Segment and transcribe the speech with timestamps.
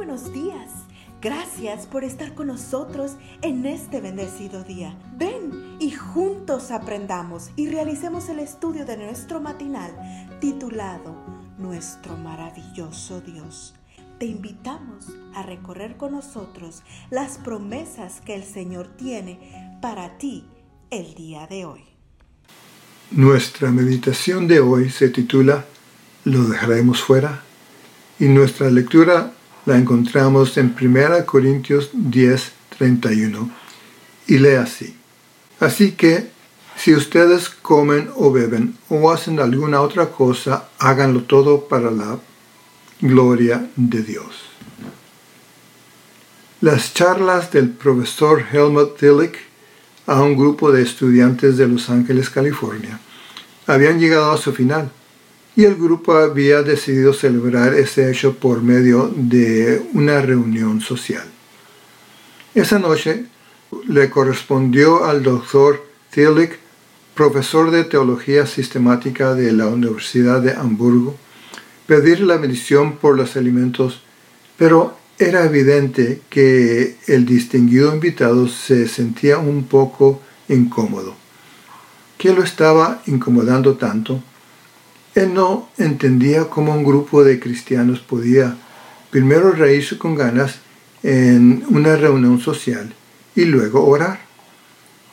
[0.00, 0.70] buenos días.
[1.20, 4.96] Gracias por estar con nosotros en este bendecido día.
[5.18, 9.90] Ven y juntos aprendamos y realicemos el estudio de nuestro matinal
[10.40, 11.14] titulado
[11.58, 13.74] Nuestro maravilloso Dios.
[14.18, 20.46] Te invitamos a recorrer con nosotros las promesas que el Señor tiene para ti
[20.88, 21.84] el día de hoy.
[23.10, 25.66] Nuestra meditación de hoy se titula
[26.24, 27.42] ¿Lo dejaremos fuera?
[28.18, 29.34] Y nuestra lectura
[29.70, 33.48] la encontramos en 1 Corintios 10, 31
[34.26, 34.96] y lee así.
[35.60, 36.28] Así que
[36.76, 42.18] si ustedes comen o beben o hacen alguna otra cosa, háganlo todo para la
[43.00, 44.42] gloria de Dios.
[46.60, 49.38] Las charlas del profesor Helmut Tillich
[50.08, 52.98] a un grupo de estudiantes de Los Ángeles, California,
[53.68, 54.90] habían llegado a su final
[55.56, 61.24] y el grupo había decidido celebrar ese hecho por medio de una reunión social.
[62.54, 63.26] Esa noche
[63.88, 66.58] le correspondió al doctor Tillich,
[67.14, 71.16] profesor de teología sistemática de la Universidad de Hamburgo,
[71.86, 74.02] pedir la bendición por los alimentos,
[74.56, 81.14] pero era evidente que el distinguido invitado se sentía un poco incómodo.
[82.16, 84.22] ¿Qué lo estaba incomodando tanto?
[85.14, 88.56] Él no entendía cómo un grupo de cristianos podía
[89.10, 90.60] primero reírse con ganas
[91.02, 92.94] en una reunión social
[93.34, 94.20] y luego orar.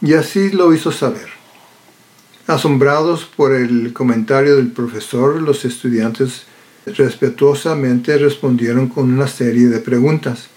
[0.00, 1.28] Y así lo hizo saber.
[2.46, 6.42] Asombrados por el comentario del profesor, los estudiantes
[6.86, 10.48] respetuosamente respondieron con una serie de preguntas.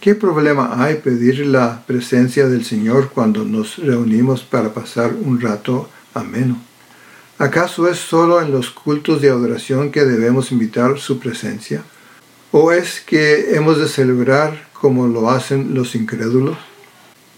[0.00, 5.88] ¿Qué problema hay pedir la presencia del Señor cuando nos reunimos para pasar un rato
[6.12, 6.60] ameno?
[7.38, 11.84] ¿Acaso es solo en los cultos de adoración que debemos invitar su presencia?
[12.50, 16.56] ¿O es que hemos de celebrar como lo hacen los incrédulos?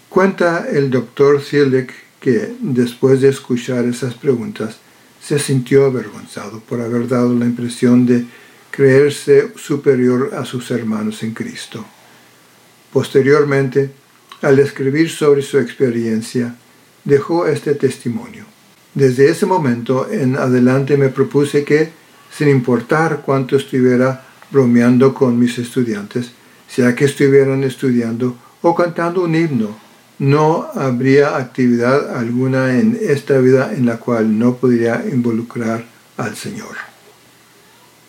[0.07, 4.77] Cuenta el doctor Zilek que después de escuchar esas preguntas
[5.21, 8.25] se sintió avergonzado por haber dado la impresión de
[8.71, 11.83] creerse superior a sus hermanos en Cristo.
[12.93, 13.91] Posteriormente,
[14.41, 16.55] al escribir sobre su experiencia,
[17.03, 18.45] dejó este testimonio.
[18.93, 21.91] Desde ese momento en adelante me propuse que,
[22.35, 26.31] sin importar cuánto estuviera bromeando con mis estudiantes,
[26.67, 29.77] sea que estuvieran estudiando o cantando un himno,
[30.17, 35.85] no habría actividad alguna en esta vida en la cual no podría involucrar
[36.17, 36.75] al Señor.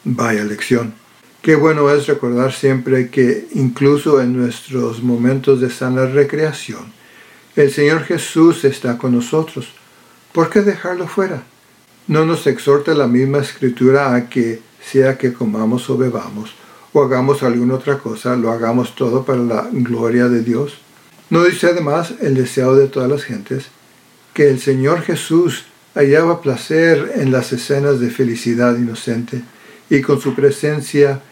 [0.04, 0.94] Vaya lección.
[1.42, 6.92] Qué bueno es recordar siempre que incluso en nuestros momentos de sana recreación,
[7.54, 9.69] el Señor Jesús está con nosotros
[10.32, 11.42] ¿Por qué dejarlo fuera?
[12.06, 16.54] ¿No nos exhorta la misma escritura a que, sea que comamos o bebamos,
[16.92, 20.78] o hagamos alguna otra cosa, lo hagamos todo para la gloria de Dios?
[21.30, 23.66] ¿No dice además el deseo de todas las gentes
[24.32, 25.64] que el Señor Jesús
[25.96, 29.42] hallaba placer en las escenas de felicidad inocente
[29.88, 31.22] y con su presencia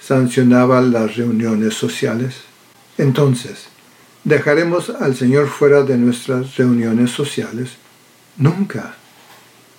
[0.00, 2.42] sancionaba las reuniones sociales?
[2.98, 3.68] Entonces,
[4.24, 7.81] ¿dejaremos al Señor fuera de nuestras reuniones sociales?
[8.36, 8.94] Nunca.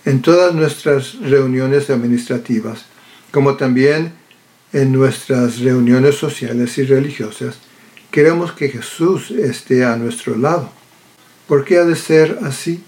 [0.05, 2.85] En todas nuestras reuniones administrativas,
[3.31, 4.13] como también
[4.73, 7.57] en nuestras reuniones sociales y religiosas,
[8.11, 10.71] queremos que Jesús esté a nuestro lado.
[11.47, 12.83] ¿Por qué ha de ser así?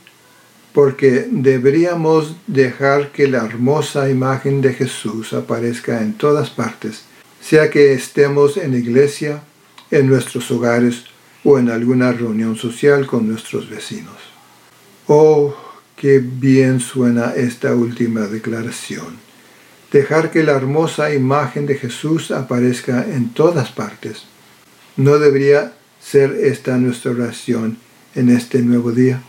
[0.73, 7.05] Porque deberíamos dejar que la hermosa imagen de Jesús aparezca en todas partes,
[7.41, 9.41] sea que estemos en iglesia,
[9.89, 11.05] en nuestros hogares
[11.43, 14.34] o en alguna reunión social con nuestros vecinos.
[15.07, 15.55] Oh,
[15.95, 19.17] qué bien suena esta última declaración.
[19.91, 24.23] Dejar que la hermosa imagen de Jesús aparezca en todas partes.
[24.97, 27.77] ¿No debería ser esta nuestra oración
[28.15, 29.21] en este nuevo día?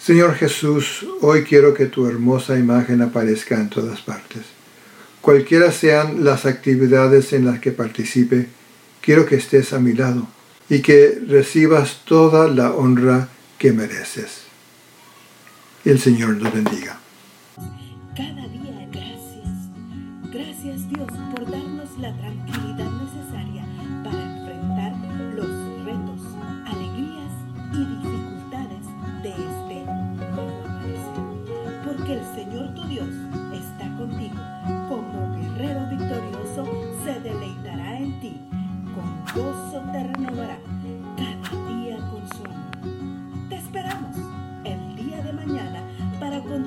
[0.00, 4.42] Señor Jesús, hoy quiero que tu hermosa imagen aparezca en todas partes.
[5.20, 8.46] Cualquiera sean las actividades en las que participe,
[9.00, 10.28] quiero que estés a mi lado
[10.70, 13.28] y que recibas toda la honra
[13.58, 14.47] que mereces
[15.90, 16.98] el Señor nos bendiga.
[18.14, 19.70] Cada día gracias.
[20.30, 22.90] Gracias Dios por darnos la tranquilidad